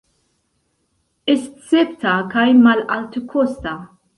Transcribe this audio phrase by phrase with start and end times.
[1.33, 3.79] Escepta kaj malaltekosta.